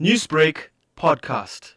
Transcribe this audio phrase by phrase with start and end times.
[0.00, 1.74] Newsbreak podcast.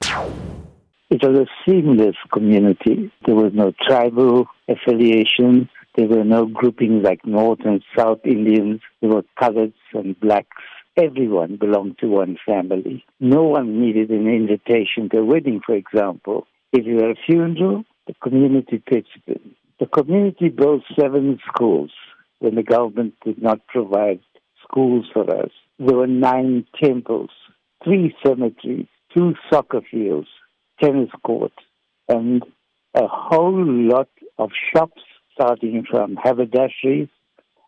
[1.09, 3.11] It was a seamless community.
[3.25, 5.69] There was no tribal affiliation.
[5.97, 8.79] There were no groupings like North and South Indians.
[9.01, 10.55] There were coloreds and blacks.
[10.95, 13.03] Everyone belonged to one family.
[13.19, 16.47] No one needed an invitation to a wedding, for example.
[16.71, 19.53] If you were a funeral, the community pitched in.
[19.81, 21.91] The community built seven schools
[22.39, 24.21] when the government did not provide
[24.63, 25.51] schools for us.
[25.77, 27.31] There were nine temples,
[27.83, 30.27] three cemeteries, two soccer fields,
[30.81, 31.55] tennis courts,
[32.07, 32.43] and
[32.95, 35.01] a whole lot of shops,
[35.33, 37.09] starting from haberdasheries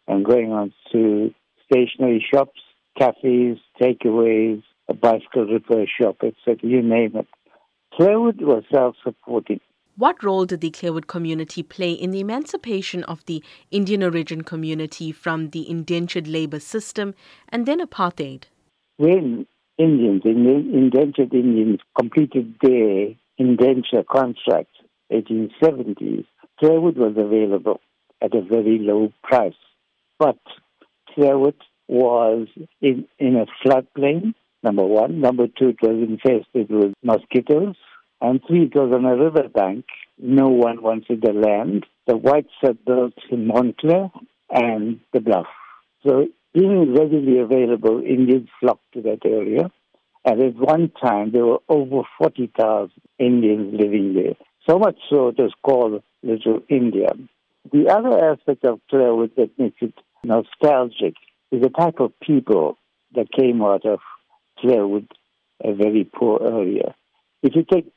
[0.08, 1.34] and going on to
[1.66, 2.60] stationery shops,
[2.98, 6.58] cafes, takeaways, a bicycle repair shop, etc.
[6.62, 7.28] You name it.
[7.94, 9.60] Clairwood was self-supporting.
[9.98, 13.42] What role did the Clairwood community play in the emancipation of the
[13.72, 17.16] Indian origin community from the indentured labor system
[17.48, 18.44] and then apartheid?
[18.98, 19.48] When
[19.78, 24.70] Indians, indentured Indians, completed their indenture contract,
[25.12, 26.26] 1870s,
[26.60, 27.82] Clairwood was available
[28.22, 29.54] at a very low price.
[30.18, 30.40] But
[31.14, 31.56] Clairwood
[31.88, 32.48] was
[32.82, 34.34] in, in a floodplain,
[34.64, 35.20] number one.
[35.20, 37.76] Number two, it was infested with mosquitoes.
[38.22, 39.86] And three, it was on a riverbank.
[40.18, 41.86] No one wanted the land.
[42.08, 44.10] The whites had built in Montclair
[44.50, 45.48] and the Bluff.
[46.08, 49.70] So being readily available, Indians flocked to that area.
[50.24, 54.36] And at one time, there were over 40,000 Indians living there.
[54.68, 57.10] So much so it was called Little India.
[57.72, 61.16] The other aspect of Clairwood that makes it nostalgic
[61.52, 62.78] is the type of people
[63.14, 64.00] that came out of
[64.60, 65.08] Clairwood,
[65.64, 66.96] a very poor area.
[67.44, 67.92] If you take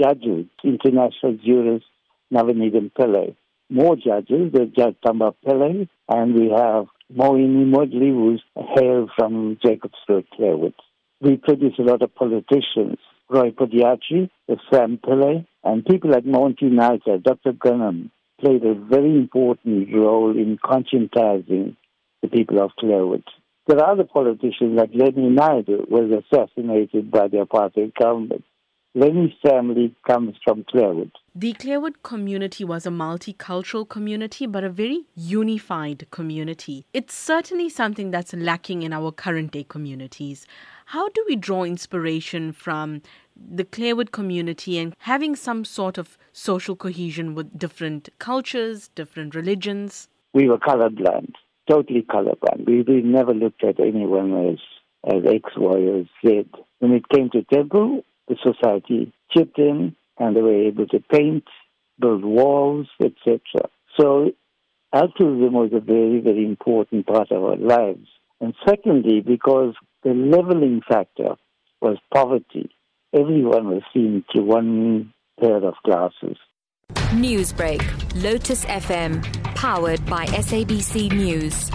[0.00, 1.88] judges, international jurists,
[2.32, 3.36] Navanethem Pillay,
[3.68, 10.24] more judges, the Judge Thumba Pillay, and we have Moini Modley, who's hail from Jacobsville,
[10.34, 10.74] Clairwood.
[11.20, 12.98] We produce a lot of politicians,
[13.30, 14.28] Roy Padayachie,
[14.70, 17.52] Sam Pillai, and people like Monty Naicker, Dr.
[17.52, 21.76] Goonam, played a very important role in conscientizing
[22.22, 23.24] the people of Clairwood.
[23.66, 28.44] There are other politicians like Lenny Naidu was assassinated by the apartheid government.
[28.94, 31.12] Lenny's family comes from Clairwood.
[31.38, 36.86] The Clairwood community was a multicultural community, but a very unified community.
[36.94, 40.46] It's certainly something that's lacking in our current day communities.
[40.86, 43.02] How do we draw inspiration from
[43.36, 50.08] the Clairwood community and having some sort of social cohesion with different cultures, different religions?
[50.32, 51.34] We were colorblind,
[51.68, 52.64] totally colorblind.
[52.66, 54.58] We, we never looked at anyone as,
[55.14, 56.48] as X, Y, or Z.
[56.78, 61.44] When it came to temple, the society chipped in and they were able to paint,
[62.00, 63.40] build walls, etc.
[63.98, 64.30] So
[64.92, 68.08] altruism was a very, very important part of our lives.
[68.40, 71.36] And secondly, because the leveling factor
[71.80, 72.70] was poverty,
[73.14, 76.36] everyone was seen through one pair of glasses.
[77.12, 77.82] Newsbreak,
[78.22, 79.22] Lotus FM,
[79.54, 81.70] powered by SABC News.